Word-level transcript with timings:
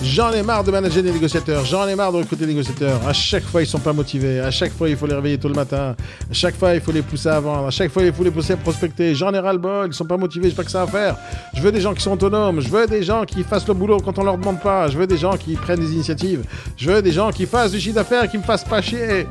J'en 0.00 0.30
ai 0.30 0.44
marre 0.44 0.62
de 0.62 0.70
manager 0.70 1.02
des 1.02 1.10
négociateurs, 1.10 1.64
j'en 1.64 1.88
ai 1.88 1.96
marre 1.96 2.12
de 2.12 2.18
recruter 2.18 2.46
des 2.46 2.52
négociateurs. 2.52 3.00
À 3.06 3.12
chaque 3.12 3.42
fois, 3.42 3.62
ils 3.62 3.66
sont 3.66 3.80
pas 3.80 3.92
motivés. 3.92 4.38
À 4.38 4.50
chaque 4.52 4.72
fois, 4.72 4.88
il 4.88 4.96
faut 4.96 5.08
les 5.08 5.14
réveiller 5.14 5.38
tôt 5.38 5.48
le 5.48 5.54
matin. 5.54 5.96
À 6.30 6.32
chaque 6.32 6.56
fois, 6.56 6.72
il 6.74 6.80
faut 6.80 6.92
les 6.92 7.02
pousser 7.02 7.28
à 7.28 7.40
vendre. 7.40 7.66
À 7.66 7.70
chaque 7.70 7.90
fois, 7.90 8.04
il 8.04 8.12
faut 8.12 8.22
les 8.22 8.30
pousser 8.30 8.52
à 8.52 8.56
prospecter. 8.56 9.16
J'en 9.16 9.34
ai 9.34 9.40
ras 9.40 9.52
le 9.52 9.58
bol, 9.58 9.88
ils 9.88 9.92
sont 9.92 10.04
pas 10.04 10.16
motivés, 10.16 10.50
j'ai 10.50 10.54
pas 10.54 10.62
que 10.62 10.70
ça 10.70 10.82
à 10.82 10.86
faire. 10.86 11.16
Je 11.52 11.60
veux 11.60 11.72
des 11.72 11.80
gens 11.80 11.94
qui 11.94 12.00
sont 12.02 12.12
autonomes. 12.12 12.60
Je 12.60 12.68
veux 12.68 12.86
des 12.86 13.02
gens 13.02 13.24
qui 13.24 13.42
fassent 13.42 13.66
le 13.66 13.74
boulot 13.74 13.98
quand 13.98 14.16
on 14.18 14.22
leur 14.22 14.38
demande 14.38 14.60
pas. 14.60 14.86
Je 14.86 14.96
veux 14.96 15.06
des 15.08 15.18
gens 15.18 15.36
qui 15.36 15.56
prennent 15.56 15.80
des 15.80 15.92
initiatives. 15.92 16.44
Je 16.76 16.90
veux 16.90 17.02
des 17.02 17.12
gens 17.12 17.30
qui 17.32 17.46
fassent 17.46 17.72
du 17.72 17.80
chiffre 17.80 17.96
d'affaires, 17.96 18.30
qui 18.30 18.38
me 18.38 18.44
fassent 18.44 18.64
pas 18.64 18.80
chier. 18.80 19.26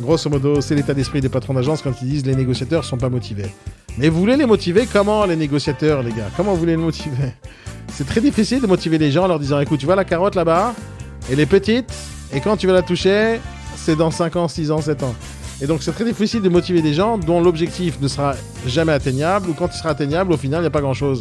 Grosso 0.00 0.28
modo, 0.28 0.60
c'est 0.60 0.74
l'état 0.74 0.92
d'esprit 0.92 1.20
des 1.20 1.28
patrons 1.28 1.54
d'agence 1.54 1.82
quand 1.82 1.92
ils 2.02 2.08
disent 2.08 2.26
les 2.26 2.34
négociateurs 2.34 2.84
sont 2.84 2.98
pas 2.98 3.10
motivés. 3.10 3.50
Mais 3.98 4.08
vous 4.08 4.18
voulez 4.18 4.36
les 4.36 4.46
motiver? 4.46 4.86
Comment 4.90 5.26
les 5.26 5.36
négociateurs, 5.36 6.02
les 6.02 6.12
gars? 6.12 6.30
Comment 6.36 6.52
vous 6.52 6.60
voulez 6.60 6.76
les 6.76 6.82
motiver? 6.82 7.34
C'est 7.92 8.06
très 8.06 8.20
difficile 8.20 8.60
de 8.60 8.66
motiver 8.66 8.98
les 8.98 9.10
gens 9.10 9.24
en 9.24 9.28
leur 9.28 9.38
disant 9.38 9.60
écoute, 9.60 9.80
tu 9.80 9.86
vois 9.86 9.96
la 9.96 10.04
carotte 10.04 10.34
là-bas 10.34 10.74
Elle 11.30 11.40
est 11.40 11.46
petite, 11.46 11.92
et 12.32 12.40
quand 12.40 12.56
tu 12.56 12.66
vas 12.66 12.72
la 12.72 12.82
toucher, 12.82 13.40
c'est 13.76 13.96
dans 13.96 14.10
5 14.10 14.36
ans, 14.36 14.48
6 14.48 14.70
ans, 14.70 14.80
7 14.80 15.02
ans. 15.02 15.14
Et 15.60 15.66
donc 15.66 15.82
c'est 15.82 15.92
très 15.92 16.04
difficile 16.04 16.40
de 16.40 16.48
motiver 16.48 16.80
des 16.80 16.94
gens 16.94 17.18
dont 17.18 17.40
l'objectif 17.40 18.00
ne 18.00 18.08
sera 18.08 18.34
jamais 18.66 18.92
atteignable, 18.92 19.50
ou 19.50 19.54
quand 19.54 19.68
il 19.68 19.76
sera 19.76 19.90
atteignable, 19.90 20.32
au 20.32 20.36
final, 20.36 20.60
il 20.60 20.62
n'y 20.62 20.68
a 20.68 20.70
pas 20.70 20.80
grand-chose. 20.80 21.20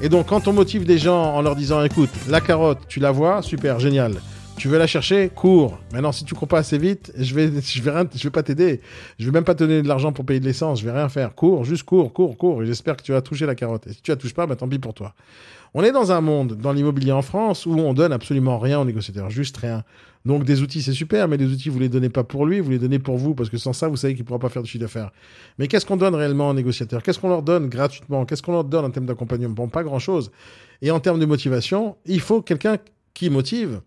Et 0.00 0.08
donc 0.08 0.26
quand 0.26 0.48
on 0.48 0.52
motive 0.52 0.84
des 0.84 0.98
gens 0.98 1.34
en 1.34 1.42
leur 1.42 1.54
disant 1.54 1.84
écoute, 1.84 2.10
la 2.28 2.40
carotte, 2.40 2.80
tu 2.88 2.98
la 2.98 3.12
vois, 3.12 3.42
super, 3.42 3.78
génial. 3.78 4.14
Tu 4.62 4.68
veux 4.68 4.78
la 4.78 4.86
chercher 4.86 5.28
Cours. 5.28 5.80
Maintenant, 5.92 6.12
si 6.12 6.24
tu 6.24 6.36
cours 6.36 6.46
pas 6.46 6.58
assez 6.58 6.78
vite, 6.78 7.12
je 7.18 7.34
vais, 7.34 7.50
je 7.60 7.82
vais 7.82 7.90
rien, 7.90 8.06
je 8.14 8.22
vais 8.22 8.30
pas 8.30 8.44
t'aider. 8.44 8.80
Je 9.18 9.24
vais 9.24 9.32
même 9.32 9.42
pas 9.42 9.56
te 9.56 9.64
donner 9.64 9.82
de 9.82 9.88
l'argent 9.88 10.12
pour 10.12 10.24
payer 10.24 10.38
de 10.38 10.44
l'essence. 10.44 10.78
Je 10.78 10.84
vais 10.84 10.92
rien 10.92 11.08
faire. 11.08 11.34
Cours, 11.34 11.64
juste 11.64 11.82
cours, 11.82 12.12
cours, 12.12 12.38
cours. 12.38 12.62
Et 12.62 12.66
j'espère 12.66 12.96
que 12.96 13.02
tu 13.02 13.10
vas 13.10 13.22
toucher 13.22 13.44
la 13.44 13.56
carotte. 13.56 13.88
Et 13.88 13.92
si 13.92 14.00
tu 14.00 14.12
la 14.12 14.16
touches 14.16 14.34
pas, 14.34 14.46
bah, 14.46 14.54
tant 14.54 14.68
pis 14.68 14.78
pour 14.78 14.94
toi. 14.94 15.16
On 15.74 15.82
est 15.82 15.90
dans 15.90 16.12
un 16.12 16.20
monde, 16.20 16.52
dans 16.54 16.72
l'immobilier 16.72 17.10
en 17.10 17.22
France, 17.22 17.66
où 17.66 17.72
on 17.72 17.92
donne 17.92 18.12
absolument 18.12 18.60
rien 18.60 18.78
aux 18.78 18.84
négociateurs. 18.84 19.30
Juste 19.30 19.56
rien. 19.56 19.82
Donc, 20.24 20.44
des 20.44 20.62
outils, 20.62 20.80
c'est 20.80 20.92
super, 20.92 21.26
mais 21.26 21.38
les 21.38 21.46
outils, 21.46 21.68
vous 21.68 21.80
les 21.80 21.88
donnez 21.88 22.08
pas 22.08 22.22
pour 22.22 22.46
lui, 22.46 22.60
vous 22.60 22.70
les 22.70 22.78
donnez 22.78 23.00
pour 23.00 23.18
vous, 23.18 23.34
parce 23.34 23.50
que 23.50 23.56
sans 23.56 23.72
ça, 23.72 23.88
vous 23.88 23.96
savez 23.96 24.14
qu'il 24.14 24.24
pourra 24.24 24.38
pas 24.38 24.48
faire 24.48 24.62
de 24.62 24.68
chiffre 24.68 24.82
d'affaires. 24.82 25.10
Mais 25.58 25.66
qu'est-ce 25.66 25.86
qu'on 25.86 25.96
donne 25.96 26.14
réellement 26.14 26.50
aux 26.50 26.54
négociateurs? 26.54 27.02
Qu'est-ce 27.02 27.18
qu'on 27.18 27.30
leur 27.30 27.42
donne 27.42 27.68
gratuitement? 27.68 28.24
Qu'est-ce 28.26 28.44
qu'on 28.44 28.52
leur 28.52 28.62
donne 28.62 28.84
en 28.84 28.90
termes 28.90 29.06
d'accompagnement? 29.06 29.54
Bon, 29.54 29.66
pas 29.66 29.82
grand 29.82 29.98
chose. 29.98 30.30
Et 30.82 30.92
en 30.92 31.00
termes 31.00 31.18
de 31.18 31.26
motivation, 31.26 31.96
il 32.06 32.20
faut 32.20 32.42
quelqu'un 32.42 32.76
qui 33.12 33.28
motive. 33.28 33.80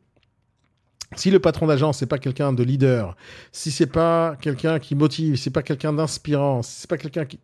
Si 1.16 1.32
le 1.32 1.40
patron 1.40 1.68
d'agence 1.68 2.00
c'est 2.00 2.06
pas 2.06 2.18
quelqu'un 2.18 2.54
de 2.54 2.64
leader, 2.64 3.16
si 3.52 3.72
c'est 3.72 3.88
pas 3.88 4.36
quelqu'un 4.42 4.80
qui 4.80 4.96
motive, 4.96 5.36
si 5.36 5.44
c'est 5.44 5.50
pas 5.50 5.64
quelqu'un 5.64 5.94
d'inspirant, 5.94 6.62
si 6.62 6.82
c'est 6.82 6.90
pas 6.90 6.98
quelqu'un 6.98 7.26
qui, 7.26 7.40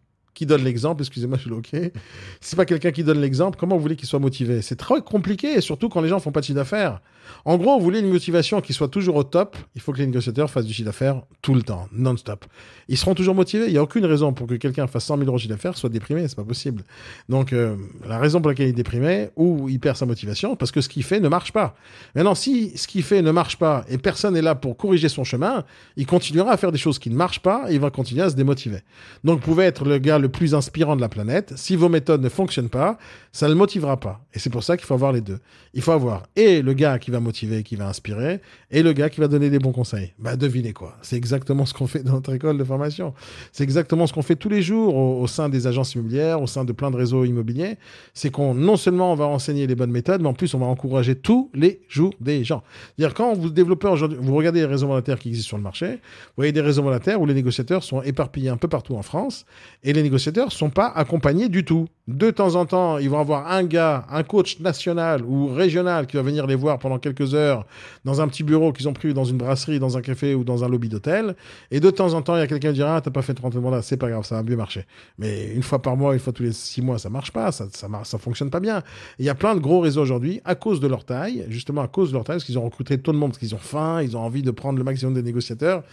donne 0.46 0.64
l'exemple, 0.64 1.04
excusez-moi, 1.04 1.38
je 1.38 1.42
suis 1.42 1.52
bloqué. 1.52 1.94
Si 2.40 2.50
c'est 2.50 2.56
pas 2.56 2.66
quelqu'un 2.66 2.92
qui 2.92 3.04
donne 3.04 3.22
l'exemple, 3.22 3.60
comment 3.60 3.76
vous 3.76 3.82
voulez 3.82 3.96
qu'il 3.96 4.08
soit 4.08 4.20
motivé? 4.20 4.64
C'est 4.64 4.76
très 4.76 5.02
compliqué, 5.02 5.62
surtout 5.62 5.88
quand 5.88 6.02
les 6.02 6.10
gens 6.10 6.20
font 6.20 6.32
pas 6.32 6.40
de 6.40 6.46
chiffre 6.46 6.56
d'affaires. 6.56 7.00
En 7.46 7.58
gros, 7.58 7.78
vous 7.78 7.84
voulez 7.84 8.00
une 8.00 8.10
motivation 8.10 8.62
qui 8.62 8.74
soit 8.74 8.88
toujours 8.88 9.16
au 9.16 9.24
top, 9.24 9.58
il 9.76 9.82
faut 9.82 9.92
que 9.94 9.98
les 9.98 10.06
négociateurs 10.06 10.50
fassent 10.50 10.66
du 10.66 10.74
chiffre 10.74 10.86
d'affaires 10.86 11.22
tout 11.42 11.54
le 11.54 11.62
temps, 11.64 11.88
non-stop. 11.92 12.46
Ils 12.88 12.98
seront 12.98 13.16
toujours 13.16 13.36
motivés. 13.36 13.66
Il 13.68 13.72
n'y 13.72 13.78
a 13.78 13.84
aucune 13.84 14.06
raison 14.06 14.34
pour 14.34 14.48
que 14.48 14.56
quelqu'un 14.56 14.88
fasse 14.88 15.06
100 15.06 15.18
000 15.18 15.28
euros 15.28 15.38
de 15.38 15.42
chiffre 15.42 15.54
d'affaires 15.54 15.78
soit 15.78 15.90
déprimé, 15.90 16.28
c'est 16.28 16.36
pas 16.36 16.44
possible. 16.44 16.84
Donc, 17.30 17.54
euh, 17.54 17.76
la 18.08 18.18
raison 18.18 18.42
pour 18.42 18.50
laquelle 18.50 18.68
il 18.68 18.72
est 18.72 18.74
déprimé 18.74 19.30
ou 19.36 19.70
il 19.70 19.80
perd 19.80 19.98
sa 19.98 20.06
motivation, 20.06 20.56
parce 20.56 20.72
que 20.72 20.82
ce 20.82 20.90
qu'il 20.90 21.04
fait 21.04 21.20
ne 21.20 21.30
marche 21.30 21.52
pas. 21.52 21.76
Maintenant, 22.16 22.36
si 22.36 22.78
ce 22.78 22.88
qu'il 22.88 23.04
fait 23.04 23.22
ne 23.22 23.32
marche 23.32 23.58
pas 23.58 23.86
et 23.90 23.98
personne 23.98 24.34
n'est 24.34 24.42
là 24.42 24.56
pour 24.56 24.78
corriger 24.78 25.10
son 25.10 25.24
chemin, 25.24 25.64
il 25.96 26.06
continuera 26.06 26.52
à 26.52 26.58
faire 26.58 26.72
des 26.72 26.78
choses 26.78 27.00
qui 27.00 27.10
ne 27.10 27.16
marchent 27.16 27.42
pas 27.42 27.66
et 27.70 27.76
il 27.76 27.80
va 27.80 27.90
continuer 27.90 28.24
à 28.24 28.30
se 28.30 28.36
démotiver. 28.36 28.80
Donc, 29.24 29.40
vous 29.40 29.46
pouvez 29.46 29.66
être 29.66 29.86
le 29.86 29.98
gars 29.98 30.20
le 30.20 30.30
plus 30.30 30.56
inspirant 30.56 30.96
de 30.96 31.02
la 31.02 31.10
planète. 31.10 31.54
Si 31.56 31.76
vos 31.76 31.90
méthodes 31.90 32.22
ne 32.22 32.30
fonctionnent 32.30 32.70
pas, 32.70 32.98
ça 33.32 33.48
ne 33.48 33.52
le 33.52 33.58
motivera 33.58 34.00
pas. 34.00 34.22
Et 34.34 34.40
c'est 34.40 34.50
pour 34.50 34.64
ça 34.64 34.78
qu'il 34.78 34.86
faut 34.86 34.94
avoir 34.94 35.12
les 35.12 35.22
deux. 35.22 35.40
Il 35.74 35.82
faut 35.82 35.92
avoir 35.92 36.24
et 36.36 36.62
le 36.62 36.74
gars 36.74 37.00
qui 37.00 37.11
va 37.12 37.20
motiver, 37.20 37.64
qui 37.64 37.76
va 37.76 37.88
inspirer, 37.88 38.40
et 38.72 38.84
le 38.84 38.94
gars 38.94 39.10
qui 39.10 39.20
va 39.20 39.28
donner 39.28 39.50
des 39.50 39.60
bons 39.60 39.72
conseils. 39.72 40.14
Bah, 40.20 40.36
devinez 40.36 40.74
quoi. 40.74 40.98
C'est 41.02 41.16
exactement 41.16 41.66
ce 41.66 41.74
qu'on 41.74 41.88
fait 41.88 42.04
dans 42.04 42.14
notre 42.14 42.34
école 42.34 42.58
de 42.58 42.64
formation. 42.64 43.14
C'est 43.52 43.64
exactement 43.64 44.08
ce 44.08 44.14
qu'on 44.14 44.22
fait 44.22 44.36
tous 44.36 44.50
les 44.50 44.62
jours 44.62 44.96
au, 44.96 45.22
au, 45.22 45.28
sein 45.28 45.50
des 45.50 45.68
agences 45.68 45.94
immobilières, 45.94 46.42
au 46.42 46.48
sein 46.48 46.66
de 46.66 46.72
plein 46.72 46.92
de 46.92 46.96
réseaux 46.96 47.26
immobiliers. 47.26 47.78
C'est 48.14 48.32
qu'on, 48.32 48.54
non 48.54 48.78
seulement 48.78 49.12
on 49.12 49.16
va 49.16 49.26
enseigner 49.26 49.68
les 49.68 49.76
bonnes 49.76 49.92
méthodes, 49.92 50.22
mais 50.22 50.30
en 50.30 50.34
plus 50.34 50.54
on 50.54 50.60
va 50.60 50.66
encourager 50.66 51.16
tous 51.16 51.50
les 51.54 51.82
jours 51.88 52.14
des 52.20 52.44
gens. 52.44 52.64
C'est-à-dire, 52.98 53.14
quand 53.14 53.34
vous 53.34 53.50
développez 53.50 53.88
aujourd'hui, 53.88 54.18
vous 54.22 54.36
regardez 54.36 54.60
les 54.60 54.66
réseaux 54.66 54.88
monétaires 54.88 55.20
qui 55.20 55.30
existent 55.30 55.50
sur 55.50 55.58
le 55.58 55.64
marché, 55.64 55.88
vous 55.88 56.38
voyez 56.38 56.52
des 56.52 56.62
réseaux 56.62 56.84
monétaires 56.84 57.22
où 57.22 57.26
les 57.26 57.34
négociateurs 57.34 57.84
sont 57.84 58.02
éparpillés 58.02 58.50
un 58.50 58.58
peu 58.58 58.68
partout 58.68 58.96
en 58.96 59.02
France, 59.02 59.46
et 59.84 59.94
les 59.94 60.04
négociateurs 60.04 60.52
sont 60.52 60.70
pas 60.70 60.88
accompagnés 60.88 61.50
du 61.50 61.64
tout. 61.64 61.88
De 62.08 62.32
temps 62.32 62.56
en 62.56 62.66
temps, 62.66 62.98
ils 62.98 63.10
vont 63.10 63.20
avoir 63.20 63.52
un 63.52 63.64
gars, 63.64 64.06
un 64.10 64.24
coach 64.24 64.60
national 64.60 65.24
ou 65.24 65.48
régional 65.48 66.08
qui 66.08 66.18
va 66.18 66.24
venir 66.24 66.48
les 66.48 66.56
voir 66.56 66.80
pendant 66.80 67.00
quelques 67.02 67.34
heures 67.34 67.66
dans 68.06 68.22
un 68.22 68.28
petit 68.28 68.44
bureau 68.44 68.72
qu'ils 68.72 68.88
ont 68.88 68.94
pris 68.94 69.14
dans 69.14 69.26
une 69.26 69.38
brasserie, 69.38 69.80
dans 69.80 69.98
un 69.98 70.02
café 70.02 70.36
ou 70.36 70.44
dans 70.44 70.64
un 70.64 70.70
lobby 70.70 70.90
d'hôtel. 70.90 71.36
Et 71.72 71.80
de 71.80 71.90
temps 71.90 72.14
en 72.14 72.22
temps, 72.22 72.36
il 72.36 72.40
y 72.40 72.44
a 72.44 72.48
quelqu'un 72.48 72.70
qui 72.70 72.76
dira, 72.76 72.98
ah, 72.98 73.02
t'as 73.02 73.12
pas 73.12 73.22
fait 73.22 73.34
30 73.34 73.56
mandats, 73.56 73.82
c'est 73.82 73.98
pas 73.98 74.10
grave, 74.10 74.24
ça 74.26 74.36
va 74.36 74.44
mieux 74.44 74.56
marcher. 74.56 74.86
Mais 75.18 75.54
une 75.54 75.64
fois 75.64 75.82
par 75.82 75.98
mois, 75.98 76.14
une 76.14 76.20
fois 76.20 76.34
tous 76.34 76.44
les 76.44 76.54
six 76.54 76.82
mois, 76.82 76.98
ça 76.98 77.10
marche 77.10 77.32
pas, 77.32 77.52
ça, 77.52 77.68
ça, 77.72 77.88
ça 78.04 78.18
fonctionne 78.18 78.50
pas 78.50 78.60
bien. 78.60 78.84
Il 79.20 79.26
y 79.26 79.30
a 79.30 79.36
plein 79.36 79.56
de 79.56 79.60
gros 79.60 79.80
réseaux 79.80 80.02
aujourd'hui, 80.02 80.42
à 80.46 80.56
cause 80.56 80.80
de 80.80 80.88
leur 80.88 81.04
taille, 81.04 81.46
justement 81.50 81.82
à 81.82 81.88
cause 81.88 82.10
de 82.10 82.14
leur 82.14 82.24
taille, 82.24 82.38
parce 82.38 82.46
qu'ils 82.46 82.60
ont 82.60 82.66
recruté 82.66 82.98
tout 82.98 83.12
le 83.12 83.18
monde, 83.18 83.32
parce 83.32 83.40
qu'ils 83.40 83.56
ont 83.56 83.60
faim, 83.60 84.02
ils 84.02 84.16
ont 84.16 84.22
envie 84.22 84.44
de 84.44 84.52
prendre 84.52 84.78
le 84.78 84.84
maximum 84.84 85.14
des 85.14 85.24
négociateurs. 85.24 85.84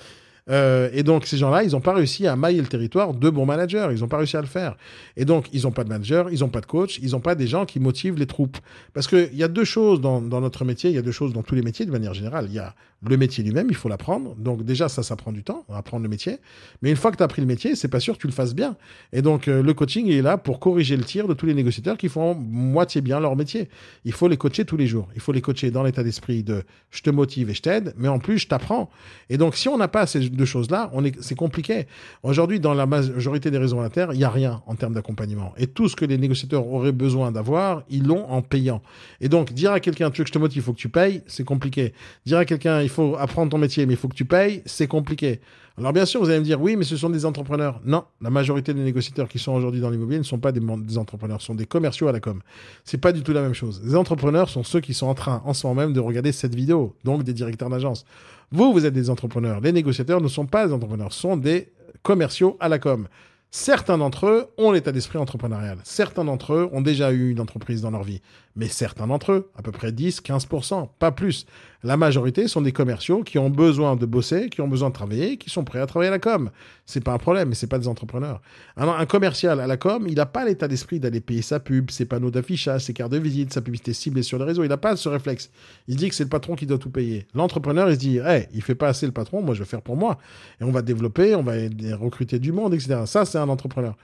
Euh, 0.50 0.88
et 0.92 1.03
donc, 1.03 1.26
ces 1.26 1.36
gens-là, 1.36 1.62
ils 1.62 1.72
n'ont 1.72 1.81
pas 1.81 1.92
réussi 1.94 2.26
à 2.26 2.36
mailler 2.36 2.60
le 2.60 2.66
territoire 2.66 3.14
de 3.14 3.31
bons 3.31 3.47
managers. 3.47 3.88
Ils 3.92 4.00
n'ont 4.00 4.09
pas 4.09 4.19
réussi 4.19 4.36
à 4.36 4.41
le 4.41 4.47
faire. 4.47 4.76
Et 5.16 5.25
donc, 5.25 5.47
ils 5.53 5.62
n'ont 5.62 5.72
pas 5.72 5.84
de 5.84 5.88
manager, 5.88 6.31
ils 6.31 6.41
n'ont 6.41 6.48
pas 6.48 6.60
de 6.60 6.66
coach, 6.66 6.98
ils 7.03 7.10
n'ont 7.12 7.20
pas 7.20 7.34
des 7.34 7.47
gens 7.47 7.66
qui 7.66 7.81
motivent 7.81 8.16
les 8.16 8.26
troupes. 8.26 8.58
Parce 8.94 9.06
qu'il 9.06 9.34
y 9.34 9.42
a 9.42 9.48
deux 9.48 9.64
choses 9.64 10.00
dans, 10.00 10.20
dans, 10.20 10.41
notre 10.41 10.64
métier, 10.64 10.91
il 10.91 10.97
y 10.97 10.98
a 10.98 11.03
deux 11.03 11.12
choses 11.12 11.32
dans 11.32 11.42
tous 11.42 11.54
les 11.54 11.62
métiers 11.62 11.87
de 11.87 11.91
manière 11.91 12.14
générale. 12.14 12.47
Il 12.48 12.54
y 12.54 12.58
a 12.58 12.75
le 13.06 13.16
métier 13.16 13.44
lui-même, 13.44 13.69
il 13.70 13.76
faut 13.76 13.88
l'apprendre. 13.88 14.34
Donc, 14.36 14.64
déjà, 14.64 14.88
ça, 14.88 15.03
ça 15.04 15.14
prend 15.14 15.31
du 15.31 15.44
temps, 15.44 15.64
apprendre 15.72 16.03
le 16.03 16.09
métier. 16.09 16.38
Mais 16.82 16.91
une 16.91 16.97
fois 16.97 17.12
que 17.12 17.16
tu 17.16 17.22
as 17.22 17.26
appris 17.26 17.41
le 17.41 17.47
métier, 17.47 17.76
c'est 17.76 17.88
pas 17.88 18.00
sûr 18.00 18.14
que 18.14 18.20
tu 18.20 18.26
le 18.26 18.32
fasses 18.32 18.54
bien. 18.54 18.76
Et 19.12 19.22
donc, 19.22 19.47
euh, 19.47 19.62
le 19.62 19.75
coaching 19.75 20.10
est 20.10 20.22
là 20.22 20.36
pour 20.36 20.59
corriger 20.59 20.97
le 20.97 21.04
tir 21.04 21.28
de 21.28 21.34
tous 21.34 21.47
les 21.47 21.54
négociateurs 21.54 21.97
qui 21.97 22.08
font 22.08 22.34
moitié 22.34 23.00
bien 23.00 23.20
leur 23.20 23.37
métier. 23.37 23.69
Il 24.04 24.12
faut 24.12 24.26
les 24.26 24.37
coacher 24.37 24.64
tous 24.64 24.76
les 24.76 24.88
jours. 24.88 25.08
Il 25.14 25.20
faut 25.20 25.31
les 25.31 25.41
coacher 25.41 25.70
dans 25.70 25.84
l'état 25.84 26.03
d'esprit 26.03 26.42
de 26.42 26.64
je 26.91 27.03
te 27.03 27.10
motive 27.10 27.50
et 27.50 27.54
je 27.54 27.62
t'aide, 27.62 27.94
mais 27.97 28.08
en 28.08 28.19
plus, 28.19 28.38
je 28.38 28.48
t'apprends. 28.48 28.91
Et 29.31 29.37
donc, 29.37 29.54
si 29.54 29.69
on 29.69 29.76
n'a 29.76 29.88
pas 29.88 30.06
ces 30.06 30.28
deux 30.28 30.44
choses-là, 30.44 30.91
c'est 31.20 31.37
compliqué. 31.37 31.87
Aujourd'hui, 32.25 32.58
dans 32.58 32.75
la 32.75 32.87
majorité 32.87 33.50
des 33.53 33.58
réseaux 33.58 33.76
monétaires, 33.76 34.12
il 34.12 34.19
n'y 34.19 34.25
a 34.25 34.31
rien 34.31 34.62
en 34.66 34.75
termes 34.75 34.94
d'accompagnement. 34.94 35.53
Et 35.56 35.69
tout 35.69 35.88
ce 35.88 35.94
que 35.94 36.04
les 36.04 36.19
négociateurs 36.19 36.66
auraient 36.66 36.92
besoin 36.92 37.31
d'avoir, 37.31 37.84
ils 37.91 38.04
l'ont 38.04 38.28
en 38.28 38.42
payant. 38.42 38.82
Et 39.20 39.28
donc, 39.28 39.53
dire 39.53 39.70
à 39.70 39.78
quelqu'un, 39.78 40.10
tu 40.10 40.19
veux 40.19 40.25
que 40.25 40.28
je 40.28 40.32
te 40.32 40.38
motive, 40.38 40.62
il 40.62 40.62
faut 40.64 40.72
que 40.72 40.78
tu 40.78 40.88
payes, 40.88 41.22
c'est 41.26 41.44
compliqué. 41.44 41.92
Dire 42.26 42.38
à 42.38 42.44
quelqu'un, 42.44 42.88
il 42.88 42.91
faut 42.91 43.16
apprendre 43.19 43.50
ton 43.50 43.59
métier, 43.59 43.84
mais 43.84 43.93
il 43.93 43.97
faut 43.97 44.09
que 44.09 44.16
tu 44.16 44.25
payes, 44.25 44.62
c'est 44.65 44.87
compliqué. 44.87 45.41
Alors 45.76 45.93
bien 45.93 46.06
sûr, 46.06 46.21
vous 46.21 46.31
allez 46.31 46.41
me 46.41 46.44
dire, 46.44 46.60
oui, 46.60 46.75
mais 46.75 46.84
ce 46.84 46.97
sont 46.97 47.10
des 47.10 47.26
entrepreneurs. 47.26 47.81
Non, 47.84 48.04
la 48.21 48.31
majorité 48.31 48.72
des 48.72 48.82
négociateurs 48.82 49.28
qui 49.28 49.38
sont 49.38 49.53
aujourd'hui 49.53 49.81
dans 49.81 49.91
l'immobilier 49.91 50.19
ne 50.19 50.25
sont 50.25 50.38
pas 50.38 50.50
des, 50.50 50.99
entrepreneurs, 50.99 51.41
ce 51.41 51.49
sont 51.49 51.54
des 51.54 51.66
commerciaux 51.66 52.09
à 52.09 52.12
la 52.12 52.19
com. 52.19 52.41
C'est 52.84 52.99
pas 52.99 53.12
du 53.12 53.22
tout 53.22 53.32
la 53.32 53.43
même 53.43 53.54
chose. 53.54 53.82
Les 53.84 53.94
entrepreneurs 53.94 54.49
sont 54.49 54.65
ceux 54.65 54.81
qui 54.81 54.94
sont 54.94 55.06
en 55.06 55.15
train, 55.15 55.43
en 55.44 55.53
ce 55.53 55.66
moment 55.66 55.82
même, 55.82 55.93
de 55.93 56.00
regarder 56.00 56.32
cette 56.32 56.54
vidéo, 56.54 56.97
donc 57.04 57.22
des 57.22 57.34
directeurs 57.34 57.69
d'agence. 57.69 58.06
Vous, 58.50 58.72
vous 58.72 58.87
êtes 58.87 58.94
des 58.94 59.10
entrepreneurs. 59.10 59.60
Les 59.60 59.72
négociateurs 59.72 60.22
ne 60.22 60.28
sont 60.28 60.47
pas 60.47 60.66
des 60.66 60.72
entrepreneurs, 60.72 61.12
sont 61.12 61.37
des 61.37 61.69
commerciaux 62.03 62.56
à 62.59 62.69
la 62.69 62.78
com. 62.78 63.06
Certains 63.50 63.97
d'entre 63.97 64.26
eux 64.26 64.47
ont 64.59 64.72
l'état 64.72 64.92
d'esprit 64.92 65.19
entrepreneurial. 65.19 65.78
Certains 65.82 66.25
d'entre 66.25 66.53
eux 66.53 66.69
ont 66.72 66.82
déjà 66.82 67.12
eu 67.12 67.31
une 67.31 67.41
entreprise 67.41 67.81
dans 67.81 67.91
leur 67.91 68.03
vie. 68.03 68.20
Mais 68.56 68.69
certains 68.69 69.06
d'entre 69.06 69.32
eux, 69.32 69.50
à 69.56 69.62
peu 69.62 69.72
près 69.72 69.92
10, 69.92 70.20
15%, 70.20 70.88
pas 70.98 71.12
plus. 71.12 71.47
La 71.84 71.97
majorité 71.97 72.48
sont 72.48 72.60
des 72.60 72.72
commerciaux 72.72 73.22
qui 73.22 73.38
ont 73.38 73.50
besoin 73.50 73.94
de 73.94 74.04
bosser, 74.04 74.48
qui 74.50 74.60
ont 74.60 74.66
besoin 74.66 74.88
de 74.88 74.94
travailler, 74.94 75.37
qui 75.37 75.48
sont 75.48 75.62
prêts 75.62 75.78
à 75.78 75.87
travailler 75.87 76.08
à 76.08 76.10
la 76.10 76.19
com. 76.19 76.50
C'est 76.87 77.03
pas 77.04 77.12
un 77.12 77.19
problème, 77.19 77.50
mais 77.50 77.54
c'est 77.54 77.69
pas 77.69 77.78
des 77.78 77.87
entrepreneurs. 77.87 78.42
Un 78.76 79.06
commercial 79.06 79.60
à 79.60 79.69
la 79.69 79.76
com, 79.76 80.06
il 80.08 80.16
n'a 80.16 80.26
pas 80.26 80.44
l'état 80.44 80.66
d'esprit 80.66 80.98
d'aller 80.98 81.20
payer 81.20 81.41
sa 81.41 81.60
pub, 81.60 81.91
ses 81.92 82.04
panneaux 82.04 82.32
d'affichage, 82.32 82.84
ses 82.84 82.94
cartes 82.94 83.12
de 83.12 83.19
visite, 83.19 83.53
sa 83.53 83.62
publicité 83.62 83.92
ciblée 83.92 84.25
sur 84.25 84.38
les 84.38 84.44
réseaux. 84.44 84.64
Il 84.64 84.69
n'a 84.69 84.76
pas 84.76 84.97
ce 84.97 85.08
réflexe. 85.08 85.50
Il 85.87 85.94
dit 85.94 86.08
que 86.08 86.16
c'est 86.16 86.25
le 86.25 86.31
patron 86.31 86.56
qui 86.56 86.67
doit 86.67 86.78
tout 86.78 86.90
payer. 86.90 87.28
L'entrepreneur, 87.34 87.88
il 87.88 87.94
se 87.94 88.00
dit, 88.00 88.19
hey, 88.19 88.49
il 88.52 88.62
fait 88.62 88.75
pas 88.75 88.88
assez 88.88 89.06
le 89.06 89.12
patron, 89.12 89.40
moi 89.40 89.55
je 89.55 89.61
vais 89.61 89.69
faire 89.69 89.82
pour 89.82 89.96
moi. 89.96 90.19
Et 90.61 90.64
on 90.64 90.72
va 90.72 90.82
développer, 90.82 91.37
on 91.37 91.44
va 91.44 91.52
recruter 91.93 92.40
du 92.40 92.50
monde, 92.50 92.75
etc. 92.75 93.02
Ça, 93.06 93.25
c'est 93.25 93.38
entrepreneur. 93.46 93.94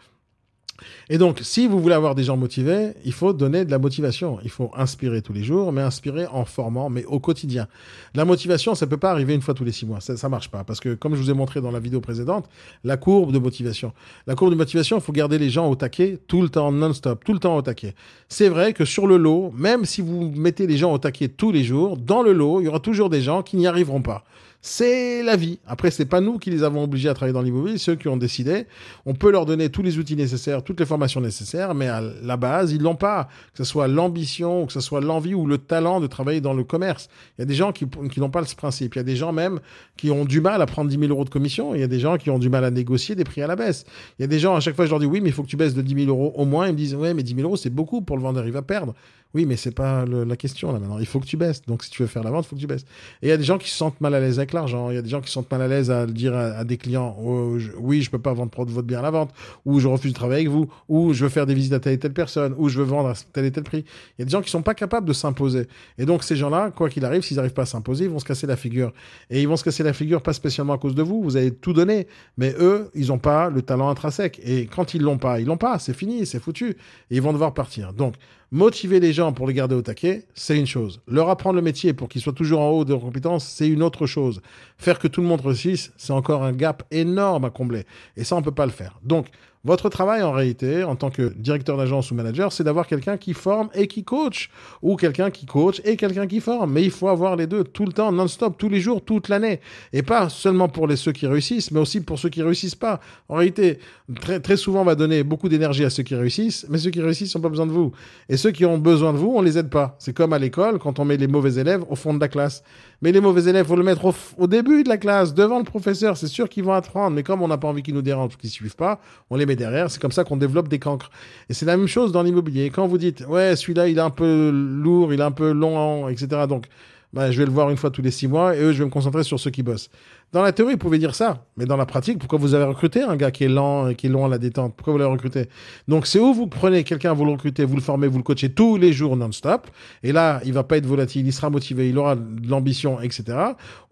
Et 1.09 1.19
donc, 1.19 1.41
si 1.43 1.67
vous 1.67 1.81
voulez 1.81 1.95
avoir 1.95 2.15
des 2.15 2.25
gens 2.25 2.37
motivés, 2.37 2.93
il 3.05 3.13
faut 3.13 3.33
donner 3.33 3.65
de 3.65 3.71
la 3.71 3.79
motivation. 3.79 4.39
Il 4.43 4.51
faut 4.51 4.71
inspirer 4.77 5.23
tous 5.23 5.33
les 5.33 5.45
jours, 5.45 5.73
mais 5.73 5.83
inspirer 5.83 6.27
en 6.27 6.45
formant, 6.45 6.91
mais 6.91 7.05
au 7.05 7.21
quotidien. 7.21 7.69
La 8.15 8.25
motivation, 8.25 8.75
ça 8.75 8.87
peut 8.87 8.97
pas 8.97 9.11
arriver 9.11 9.35
une 9.35 9.43
fois 9.43 9.55
tous 9.55 9.65
les 9.65 9.73
six 9.73 9.87
mois. 9.87 10.01
Ça, 10.01 10.17
ça 10.17 10.29
marche 10.29 10.51
pas. 10.51 10.65
Parce 10.65 10.81
que, 10.81 10.95
comme 10.95 11.15
je 11.15 11.21
vous 11.21 11.31
ai 11.31 11.35
montré 11.35 11.61
dans 11.61 11.71
la 11.71 11.81
vidéo 11.81 12.01
précédente, 12.01 12.49
la 12.83 12.97
courbe 12.97 13.33
de 13.33 13.39
motivation. 13.39 13.93
La 14.27 14.35
courbe 14.35 14.51
de 14.51 14.57
motivation, 14.57 14.99
il 14.99 15.03
faut 15.03 15.13
garder 15.13 15.39
les 15.39 15.51
gens 15.51 15.69
au 15.69 15.77
taquet 15.77 16.19
tout 16.27 16.43
le 16.43 16.49
temps, 16.49 16.73
non-stop, 16.73 17.25
tout 17.25 17.33
le 17.33 17.39
temps 17.39 17.57
au 17.57 17.63
taquet. 17.63 17.95
C'est 18.29 18.49
vrai 18.49 18.73
que 18.73 18.85
sur 18.85 19.07
le 19.07 19.17
lot, 19.17 19.53
même 19.57 19.85
si 19.85 20.01
vous 20.01 20.33
mettez 20.35 20.67
les 20.67 20.77
gens 20.77 20.93
au 20.93 20.99
taquet 20.99 21.29
tous 21.29 21.53
les 21.53 21.63
jours, 21.63 21.97
dans 21.97 22.23
le 22.23 22.33
lot, 22.33 22.61
il 22.61 22.65
y 22.65 22.69
aura 22.69 22.81
toujours 22.81 23.11
des 23.11 23.21
gens 23.21 23.43
qui 23.43 23.57
n'y 23.57 23.67
arriveront 23.67 24.03
pas. 24.03 24.25
C'est 24.67 25.23
la 25.23 25.37
vie. 25.37 25.59
Après, 25.67 25.91
c'est 25.91 26.07
pas 26.07 26.23
nous 26.23 26.39
qui 26.39 26.49
les 26.49 26.63
avons 26.63 26.85
obligés 26.85 27.11
à 27.11 27.15
travailler 27.15 27.35
dans 27.35 27.43
l'immobilier, 27.43 27.77
ceux 27.77 27.97
qui 27.97 28.09
ont 28.09 28.17
décidé. 28.17 28.67
On 29.05 29.13
peut 29.13 29.31
leur 29.31 29.45
donner 29.45 29.69
tous 29.69 29.83
les 29.83 29.99
outils 29.99 30.17
nécessaires, 30.17 30.63
toutes 30.63 30.81
les 30.81 30.87
formations 30.87 31.21
nécessaires, 31.21 31.75
mais 31.75 31.87
à 31.87 32.01
la 32.01 32.39
base, 32.39 32.73
ils 32.73 32.81
l'ont 32.81 32.97
pas. 32.97 33.29
Que 33.53 33.59
ce 33.59 33.65
soit 33.65 33.89
l'ambition, 33.89 34.65
que 34.65 34.73
ce 34.73 34.81
soit 34.81 35.03
l'envie 35.03 35.35
ou 35.35 35.45
le 35.45 35.59
talent 35.59 36.01
de 36.01 36.07
travailler 36.07 36.41
dans 36.41 36.55
le 36.55 36.65
commerce. 36.65 37.11
Il 37.37 37.43
y 37.43 37.45
a 37.45 37.45
des 37.45 37.55
gens 37.55 37.73
qui, 37.73 37.87
n'ont 38.17 38.31
pas 38.31 38.43
ce 38.47 38.57
principe. 38.57 38.95
Il 38.95 38.99
y 38.99 39.01
a 39.01 39.05
des 39.05 39.17
gens 39.17 39.35
même 39.35 39.61
qui 39.99 40.11
ont 40.11 40.25
du 40.25 40.41
mal 40.41 40.63
à 40.63 40.67
prendre 40.67 40.89
10 40.89 40.99
000 40.99 41.11
euros 41.13 41.27
de 41.27 41.31
commission. 41.31 41.75
Il 41.75 41.83
y 41.83 41.85
a 41.85 41.87
des 41.87 42.01
gens 42.01 42.17
qui 42.17 42.31
ont 42.31 42.39
du 42.39 42.49
mal 42.49 42.65
à 42.65 42.71
négocier 42.71 43.15
des 43.15 43.25
prix 43.25 43.43
à 43.43 43.47
la 43.47 43.57
baisse. 43.57 43.85
Il 44.19 44.23
y 44.23 44.25
a 44.25 44.29
des 44.29 44.39
gens, 44.39 44.57
à 44.57 44.61
chaque 44.61 44.77
fois, 44.77 44.87
je 44.87 44.91
leur 44.91 44.99
dis 44.99 45.05
oui, 45.05 45.21
mais 45.21 45.29
il 45.29 45.33
faut 45.35 45.43
que 45.43 45.49
tu 45.49 45.59
baisses 45.59 45.75
de 45.75 45.83
10 45.83 46.07
000 46.07 46.09
euros 46.09 46.33
au 46.37 46.47
moins. 46.47 46.69
Ils 46.69 46.73
me 46.73 46.79
disent 46.79 46.95
ouais, 46.95 47.13
mais 47.13 47.23
10 47.23 47.35
000 47.35 47.47
euros, 47.47 47.59
c'est 47.59 47.69
beaucoup 47.69 48.01
pour 48.01 48.17
le 48.17 48.23
vendeur. 48.23 48.47
Il 48.47 48.53
va 48.53 48.63
perdre. 48.63 48.95
Oui, 49.35 49.47
mais 49.47 49.57
c'est 49.57 49.73
pas 49.73 50.05
la 50.05 50.37
question 50.37 50.73
là 50.73 50.79
maintenant. 50.79 51.01
Il 51.01 51.07
faut 51.07 51.19
que 51.19 51.27
tu 51.27 51.37
baisses. 51.37 51.63
Donc 51.63 51.83
si 51.83 51.91
tu 51.91 52.03
veux 52.03 52.09
faire 52.09 52.23
la 52.23 52.31
vente, 52.31 52.45
il 52.45 52.49
faut 52.49 52.57
que 52.57 52.61
tu 52.61 52.69
baisses. 52.69 52.85
Et 53.21 53.27
il 53.27 53.29
y 53.29 53.33
a 53.33 53.37
des 53.37 53.43
gens 53.45 53.59
qui 53.59 53.69
se 53.69 53.77
sentent 53.77 54.01
mal 54.01 54.15
à 54.15 54.21
l'aise 54.21 54.39
avec 54.39 54.53
l'argent. 54.53 54.91
Il 54.91 54.95
y 54.95 54.99
a 54.99 55.03
des 55.03 55.09
gens 55.09 55.21
qui 55.21 55.27
se 55.27 55.33
sentent 55.33 55.51
mal 55.51 55.63
à 55.63 55.67
l'aise 55.67 55.91
à 55.91 56.07
dire 56.07 56.35
à, 56.37 56.63
des 56.63 56.77
clients 56.77 57.17
oh, 57.21 57.59
oui, 57.79 58.03
je 58.03 58.11
peux 58.11 58.21
pas 58.21 58.33
vendre 58.33 58.53
votre 58.55 58.87
bien 58.87 59.01
à 59.01 59.03
la 59.03 59.11
vente, 59.11 59.31
ou 59.65 59.81
je 59.81 59.89
refuse 59.89 60.13
de 60.13 60.17
travailler 60.17 60.43
avec 60.43 60.53
vous, 60.53 60.71
ou 60.89 61.13
je 61.13 61.25
veux 61.25 61.31
faire 61.31 61.47
des 61.47 61.55
visites 61.55 61.73
à 61.73 61.81
telle 61.81 61.95
et 61.95 61.99
telle 61.99 62.13
personne, 62.13 62.55
ou 62.59 62.69
je 62.69 62.79
veux 62.79 62.85
vendre 62.85 63.09
à 63.09 63.15
tel 63.33 63.45
et 63.45 63.51
tel 63.51 63.65
prix. 63.65 63.85
Il 64.19 64.21
y 64.21 64.23
a 64.23 64.25
des 64.25 64.31
gens 64.31 64.41
qui 64.41 64.51
sont 64.51 64.63
pas 64.63 64.75
capables 64.75 65.09
de 65.09 65.13
s'imposer. 65.13 65.67
Et 65.99 66.07
donc 66.07 66.23
ces 66.23 66.37
gens-là, 66.37 66.71
quoi 66.71 66.89
qu'il 66.89 67.05
arrive, 67.05 67.23
s'ils 67.23 67.37
n'arrivent 67.37 67.55
pas 67.55 67.63
à 67.63 67.67
s'imposer, 67.67 68.05
ils 68.05 68.11
vont 68.11 68.21
se 68.21 68.25
casser 68.25 68.47
la 68.47 68.57
figure. 68.57 68.93
Et 69.31 69.43
ils 69.43 69.49
vont 69.49 69.57
se 69.57 69.65
casser 69.65 69.83
la 69.83 69.93
figure 69.93 70.23
pas 70.23 70.33
spécialement 70.33 70.75
à 70.75 70.79
cause 70.79 70.95
de 70.95 71.03
vous. 71.03 71.23
Vous 71.23 71.37
avez 71.37 71.53
tout 71.53 71.73
donné, 71.73 72.07
mais 72.37 72.55
eux, 72.61 72.91
ils 72.95 73.09
n'ont 73.09 73.19
pas 73.19 73.51
le 73.51 73.63
talent 73.63 73.89
intrinsèque. 73.89 74.41
Et 74.45 74.67
quand 74.67 74.95
ils 74.95 75.03
l'ont 75.03 75.19
pas, 75.19 75.41
ils 75.41 75.47
l'ont 75.47 75.57
pas. 75.57 75.81
C'est 75.81 75.95
fini, 75.95 76.25
c'est 76.25 76.41
foutu. 76.41 76.71
Et 77.11 77.17
ils 77.17 77.23
vont 77.23 77.33
devoir 77.33 77.53
partir. 77.53 77.93
Donc 77.93 78.15
Motiver 78.55 79.01
les 79.01 79.13
gens 79.13 79.24
pour 79.33 79.47
les 79.47 79.55
garder 79.55 79.75
au 79.75 79.83
taquet, 79.83 80.27
c'est 80.35 80.59
une 80.59 80.67
chose. 80.67 81.01
Leur 81.07 81.29
apprendre 81.31 81.57
le 81.57 81.63
métier 81.63 81.93
pour 81.93 82.09
qu'ils 82.09 82.21
soient 82.21 82.33
toujours 82.33 82.61
en 82.61 82.71
haut 82.71 82.85
de 82.85 82.91
leurs 82.91 83.01
compétences, 83.01 83.47
c'est 83.47 83.69
une 83.69 83.83
autre 83.83 84.07
chose. 84.07 84.41
Faire 84.79 84.99
que 84.99 85.09
tout 85.09 85.21
le 85.21 85.27
monde 85.27 85.41
réussisse, 85.41 85.93
c'est 85.97 86.13
encore 86.13 86.45
un 86.45 86.53
gap 86.53 86.83
énorme 86.91 87.45
à 87.45 87.51
combler. 87.51 87.85
Et 88.17 88.25
ça, 88.25 88.37
on 88.37 88.41
ne 88.41 88.45
peut 88.45 88.51
pas 88.51 88.67
le 88.67 88.73
faire. 88.73 88.99
Donc, 89.03 89.29
votre 89.65 89.89
travail, 89.89 90.23
en 90.23 90.33
réalité, 90.33 90.85
en 90.85 90.95
tant 90.95 91.11
que 91.11 91.33
directeur 91.37 91.79
d'agence 91.79 92.11
ou 92.11 92.15
manager, 92.15 92.53
c'est 92.53 92.65
d'avoir 92.65 92.87
quelqu'un 92.87 93.17
qui 93.17 93.33
forme 93.33 93.71
et 93.75 93.87
qui 93.87 94.05
coach, 94.05 94.51
ou 94.83 94.97
quelqu'un 94.97 95.31
qui 95.31 95.47
coach 95.47 95.81
et 95.85 95.97
quelqu'un 95.97 96.27
qui 96.27 96.41
forme. 96.41 96.73
Mais 96.73 96.83
il 96.83 96.91
faut 96.91 97.09
avoir 97.09 97.35
les 97.37 97.47
deux 97.47 97.65
tout 97.65 97.87
le 97.87 97.93
temps, 97.93 98.13
non-stop, 98.13 98.59
tous 98.59 98.69
les 98.69 98.81
jours, 98.81 99.03
toute 99.03 99.29
l'année. 99.29 99.61
Et 99.95 100.03
pas 100.03 100.29
seulement 100.29 100.69
pour 100.69 100.87
les 100.87 100.97
ceux 100.97 101.13
qui 101.13 101.27
réussissent, 101.27 101.71
mais 101.71 101.81
aussi 101.81 102.03
pour 102.03 102.19
ceux 102.19 102.29
qui 102.29 102.43
réussissent 102.43 102.75
pas. 102.75 103.01
En 103.31 103.37
réalité, 103.37 103.79
très, 104.21 104.57
souvent, 104.57 104.83
on 104.83 104.85
va 104.85 104.95
donner 104.95 105.23
beaucoup 105.23 105.49
d'énergie 105.49 105.85
à 105.85 105.91
ceux 105.91 106.03
qui 106.03 106.15
réussissent, 106.15 106.67
mais 106.69 106.77
ceux 106.77 106.91
qui 106.91 107.01
réussissent 107.01 107.35
n'ont 107.35 107.41
pas 107.41 107.49
besoin 107.49 107.67
de 107.67 107.73
vous. 107.73 107.93
Et 108.29 108.37
ceux 108.37 108.51
qui 108.51 108.67
ont 108.67 108.77
besoin 108.77 109.15
de 109.15 109.19
vous, 109.19 109.33
on 109.35 109.41
les 109.41 109.57
aide 109.57 109.71
pas. 109.71 109.97
C'est 109.99 110.13
comme 110.13 110.35
à 110.35 110.39
l'école, 110.39 110.79
quand 110.79 110.99
on 110.99 111.07
met 111.07 111.17
les 111.17 111.27
mauvais 111.27 111.59
élèves 111.59 111.85
au 111.89 111.97
fond 111.97 112.13
de 112.13 112.21
la 112.21 112.29
classe. 112.29 112.63
Mais 113.03 113.13
les 113.13 113.21
mauvais 113.21 113.49
élèves, 113.49 113.67
faut 113.67 113.77
le 113.77 113.83
mettre 113.83 114.13
au, 114.39 114.47
début 114.47 114.83
de 114.83 114.89
la 114.89 114.97
classe, 114.97 115.35
devant 115.35 115.59
le 115.59 115.65
professeur. 115.65 116.17
C'est 116.17 116.29
sûr 116.29 116.49
qu'ils 116.49 116.65
vont 116.65 116.73
apprendre. 116.73 117.15
Mais 117.15 117.23
comme 117.23 117.43
on 117.43 117.49
n'a 117.49 117.59
pas 117.59 117.69
envie 117.69 117.83
qu'ils 117.83 117.95
nous 117.95 118.03
dérangent, 118.03 118.37
qu'ils 118.37 118.51
suivent 118.51 118.77
pas, 118.77 119.01
on 119.31 119.37
les 119.37 119.47
met 119.47 119.57
derrière. 119.57 119.91
C'est 119.91 120.01
comme 120.01 120.13
ça 120.13 120.25
qu'on 120.25 120.37
développe 120.37 120.69
des 120.69 120.79
cancres. 120.79 121.11
Et 121.49 121.55
c'est 121.55 121.67
la 121.67 121.77
même 121.77 121.89
chose 121.89 122.13
dans 122.13 122.23
l'immobilier. 122.23 122.71
Quand 122.71 122.87
vous 122.87 122.99
dites, 122.99 123.25
ouais, 123.29 123.57
celui-là, 123.57 123.89
il 123.89 123.99
est 123.99 124.03
un 124.03 124.11
peu 124.11 124.51
lourd, 124.51 125.13
il 125.13 125.21
est 125.21 125.25
un 125.25 125.31
peu 125.31 125.53
long, 125.53 126.09
etc. 126.09 126.47
Donc, 126.49 126.67
bah, 127.15 127.31
je 127.31 127.39
vais 127.39 127.47
le 127.47 127.53
voir 127.53 127.71
une 127.71 127.77
fois 127.77 127.91
tous 127.91 128.03
les 128.03 128.11
six 128.11 128.27
mois 128.27 128.57
et 128.57 128.61
eux, 128.61 128.73
je 128.73 128.81
vais 128.81 128.85
me 128.85 128.91
concentrer 128.91 129.23
sur 129.23 129.39
ceux 129.39 129.51
qui 129.51 129.63
bossent. 129.63 129.89
Dans 130.35 130.43
la 130.43 130.51
théorie, 130.51 130.73
vous 130.73 130.79
pouvez 130.79 130.99
dire 130.99 131.15
ça, 131.15 131.47
mais 131.57 131.65
dans 131.65 131.77
la 131.77 131.87
pratique, 131.87 132.19
pourquoi 132.19 132.41
vous 132.41 132.55
avez 132.55 132.65
recruté 132.65 133.03
un 133.03 133.15
gars 133.15 133.31
qui 133.31 133.45
est 133.45 133.49
lent, 133.49 133.95
qui 133.95 134.09
est 134.09 134.11
long 134.11 134.25
à 134.25 134.29
la 134.29 134.39
détente? 134.39 134.75
Pourquoi 134.75 134.93
vous 134.93 134.99
l'avez 134.99 135.13
recruté? 135.13 135.49
Donc, 135.87 136.09
c'est 136.09 136.19
où 136.19 136.35
vous 136.35 136.49
prenez 136.49 136.83
quelqu'un, 136.83 137.13
vous 137.13 137.25
le 137.25 137.31
recrutez, 137.31 137.65
vous 137.65 137.77
le 137.77 137.81
formez, 137.81 138.09
vous 138.09 138.19
le 138.19 138.25
coachez 138.25 138.49
tous 138.49 138.77
les 138.77 138.93
jours 138.93 139.17
non-stop, 139.17 139.69
et 140.03 140.11
là, 140.11 140.41
il 140.45 140.53
va 140.53 140.65
pas 140.65 140.77
être 140.77 140.87
volatile, 140.87 141.25
il 141.25 141.33
sera 141.33 141.51
motivé, 141.51 141.89
il 141.89 141.97
aura 141.99 142.17
de 142.17 142.51
l'ambition, 142.51 143.01
etc. 143.01 143.25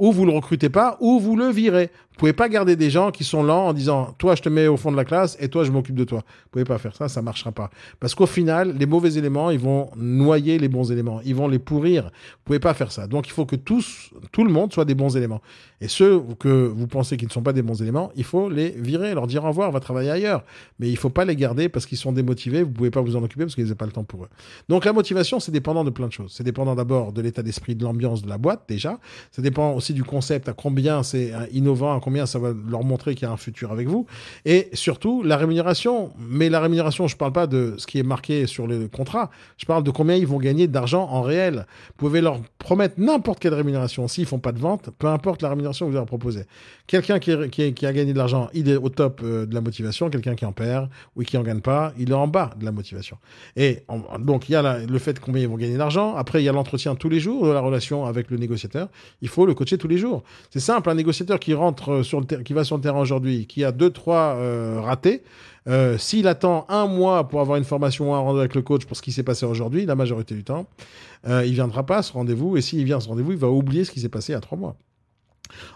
Ou 0.01 0.11
vous 0.11 0.27
le 0.27 0.33
recrutez 0.33 0.69
pas, 0.69 0.97
ou 0.99 1.21
vous 1.21 1.37
le 1.37 1.47
virez. 1.47 1.93
Vous 2.11 2.19
pouvez 2.19 2.35
pas 2.35 2.51
garder 2.51 2.77
des 2.77 2.91
gens 2.91 3.11
qui 3.11 3.25
sont 3.25 3.43
lents 3.43 3.69
en 3.69 3.73
disant 3.73 4.15
toi 4.19 4.35
je 4.35 4.43
te 4.43 4.51
mets 4.51 4.67
au 4.67 4.77
fond 4.77 4.93
de 4.93 4.99
la 4.99 5.07
classe 5.07 5.35
et 5.41 5.49
toi 5.49 5.65
je 5.65 5.73
m'occupe 5.73 5.95
de 5.95 6.05
toi. 6.05 6.19
Vous 6.19 6.51
pouvez 6.51 6.65
pas 6.67 6.77
faire 6.77 6.95
ça, 6.95 7.09
ça 7.09 7.23
marchera 7.23 7.53
pas. 7.53 7.71
Parce 8.01 8.15
qu'au 8.15 8.27
final, 8.27 8.77
les 8.77 8.85
mauvais 8.85 9.15
éléments, 9.15 9.51
ils 9.51 9.59
vont 9.59 9.89
noyer 9.97 10.59
les 10.59 10.69
bons 10.69 10.93
éléments, 10.93 11.23
ils 11.25 11.35
vont 11.35 11.49
les 11.49 11.59
pourrir. 11.59 12.05
Vous 12.05 12.43
pouvez 12.45 12.59
pas 12.59 12.75
faire 12.75 12.93
ça. 12.93 13.07
Donc 13.07 13.29
il 13.29 13.31
faut 13.31 13.47
que 13.47 13.57
tout 13.57 13.81
le 14.45 14.51
monde 14.51 14.75
soit 14.75 14.85
des 14.85 14.95
bons 14.95 15.17
éléments. 15.17 15.41
Et 15.81 15.89
ceux 15.89 16.23
que 16.39 16.49
vous 16.49 16.87
pensez 16.87 17.17
qu'ils 17.17 17.29
ne 17.29 17.33
sont 17.33 17.43
pas 17.43 17.53
des 17.53 17.63
bons 17.63 17.81
éléments, 17.83 18.11
il 18.17 18.25
faut 18.25 18.49
les 18.49 18.71
virer, 18.71 19.15
leur 19.15 19.27
dire 19.27 19.45
au 19.45 19.49
revoir, 19.49 19.71
va 19.71 19.81
travailler 19.81 20.11
ailleurs. 20.11 20.45
Mais 20.79 20.89
il 20.89 20.97
faut 20.97 21.11
pas 21.11 21.25
les 21.25 21.37
garder 21.37 21.69
parce 21.69 21.87
qu'ils 21.87 21.99
sont 21.99 22.13
démotivés, 22.13 22.63
vous 22.63 22.71
pouvez 22.71 22.91
pas 22.91 23.01
vous 23.01 23.17
en 23.17 23.23
occuper 23.23 23.45
parce 23.45 23.55
qu'ils 23.55 23.69
n'ont 23.69 23.75
pas 23.75 23.87
le 23.87 23.93
temps 23.93 24.05
pour 24.05 24.25
eux. 24.25 24.29
Donc 24.69 24.85
la 24.85 24.93
motivation, 24.93 25.41
c'est 25.41 25.53
dépendant 25.53 25.85
de 25.85 25.91
plein 25.91 26.07
de 26.07 26.13
choses. 26.13 26.33
C'est 26.37 26.45
dépendant 26.45 26.75
d'abord 26.75 27.13
de 27.13 27.23
l'état 27.23 27.43
d'esprit, 27.43 27.75
de 27.75 27.85
l'ambiance 27.85 28.23
de 28.23 28.29
la 28.29 28.39
boîte 28.39 28.65
déjà. 28.69 28.99
Ça 29.31 29.43
dépend 29.43 29.73
aussi 29.75 29.95
du 29.95 30.05
concept, 30.05 30.49
à 30.49 30.53
combien 30.53 31.03
c'est 31.03 31.33
innovant, 31.53 31.97
à 31.97 32.01
combien 32.01 32.27
ça 32.27 32.39
va 32.39 32.53
leur 32.69 32.85
montrer 32.85 33.15
qu'il 33.15 33.27
y 33.27 33.31
a 33.31 33.33
un 33.33 33.37
futur 33.37 33.73
avec 33.73 33.89
vous. 33.89 34.07
Et 34.45 34.69
surtout, 34.73 35.23
la 35.23 35.37
rémunération. 35.37 36.13
Mais 36.19 36.49
la 36.49 36.61
rémunération, 36.61 37.07
je 37.09 37.15
ne 37.15 37.19
parle 37.19 37.33
pas 37.33 37.47
de 37.47 37.75
ce 37.79 37.87
qui 37.87 37.99
est 37.99 38.03
marqué 38.03 38.47
sur 38.47 38.67
le 38.67 38.89
contrat. 38.89 39.31
Je 39.57 39.67
parle 39.67 39.83
de 39.83 39.91
combien 39.91 40.17
ils 40.17 40.27
vont 40.27 40.39
gagner 40.39 40.67
d'argent 40.67 41.09
en 41.11 41.23
réel. 41.23 41.67
Vous 41.89 42.07
pouvez 42.07 42.21
leur 42.21 42.41
promettre 42.59 42.95
n'importe 42.99 43.41
quelle 43.41 43.55
rémunération. 43.55 44.09
S'ils 44.09 44.27
font 44.27 44.39
pas 44.39 44.53
de 44.53 44.59
vente, 44.59 44.91
peu 44.99 45.09
importe 45.09 45.43
la 45.43 45.49
rémunération 45.49 45.87
que 45.87 45.91
vous 45.91 45.97
leur 45.97 46.07
proposez. 46.07 46.22
Quelqu'un 46.87 47.19
qui, 47.19 47.31
a 47.33 47.93
gagné 47.93 48.13
de 48.13 48.19
l'argent, 48.19 48.49
il 48.55 48.69
est 48.69 48.77
au 48.77 48.89
top 48.89 49.21
euh, 49.23 49.47
de 49.47 49.55
la 49.55 49.61
motivation. 49.61 50.11
Quelqu'un 50.11 50.35
qui 50.35 50.45
en 50.45 50.53
perd 50.53 50.89
ou 51.17 51.23
qui 51.23 51.37
en 51.37 51.43
gagne 51.43 51.61
pas, 51.61 51.93
il 51.99 52.11
est 52.11 52.15
en 52.15 52.29
bas 52.29 52.51
de 52.59 52.65
la 52.65 52.73
motivation. 52.73 53.19
Et 53.57 53.85
donc, 54.19 54.49
il 54.49 54.53
y 54.53 54.57
a 54.57 54.79
le 54.79 54.99
fait 54.99 55.19
combien 55.21 55.43
ils 55.43 55.49
vont 55.49 55.57
gagner 55.57 55.77
d'argent. 55.77 56.15
Après, 56.17 56.43
il 56.43 56.45
y 56.45 56.49
a 56.49 56.53
l'entretien 56.53 56.95
tous 56.95 57.09
les 57.09 57.21
jours 57.21 57.47
de 57.47 57.53
la 57.53 57.61
relation 57.61 58.07
avec 58.07 58.31
le 58.31 58.37
négociateur. 58.37 58.89
Il 59.21 59.29
faut 59.29 59.47
le 59.47 59.55
coacher 59.55 59.79
tous 59.79 59.89
les 59.89 59.99
jours. 59.99 60.23
C'est 60.51 60.61
simple, 60.61 60.91
un 60.91 60.95
négociateur 60.95 61.41
qui 61.41 61.55
rentre 61.55 62.03
sur 62.03 62.21
le 62.21 62.27
qui 62.43 62.53
va 62.53 62.65
sur 62.65 62.77
le 62.77 62.83
terrain 62.83 63.01
aujourd'hui, 63.01 63.47
qui 63.47 63.65
a 63.65 63.73
deux, 63.73 63.91
trois 63.91 64.37
euh, 64.37 64.81
ratés, 64.81 65.23
euh, 65.69 65.97
s'il 65.97 66.27
attend 66.27 66.67
un 66.69 66.87
mois 66.87 67.29
pour 67.29 67.41
avoir 67.41 67.57
une 67.57 67.65
formation 67.65 68.15
un 68.15 68.19
rendez-vous 68.19 68.41
avec 68.41 68.55
le 68.55 68.63
coach 68.63 68.85
pour 68.85 68.97
ce 68.97 69.03
qui 69.03 69.13
s'est 69.13 69.23
passé 69.23 69.47
aujourd'hui, 69.47 69.87
la 69.87 69.95
majorité 69.95 70.35
du 70.35 70.45
temps, 70.45 70.67
euh, 71.29 71.45
il 71.47 71.55
viendra 71.55 71.87
pas 71.87 71.99
à 71.99 72.03
ce 72.03 72.13
rendez-vous. 72.13 72.57
Et 72.57 72.61
s'il 72.61 72.85
vient 72.85 72.97
à 72.97 73.01
ce 73.01 73.09
rendez-vous, 73.09 73.33
il 73.33 73.39
va 73.39 73.49
oublier 73.49 73.85
ce 73.85 73.93
qui 73.93 74.01
s'est 74.01 74.09
passé 74.09 74.33
il 74.33 74.35
y 74.35 74.39
a 74.39 74.41
trois 74.41 74.59
mois. 74.59 74.77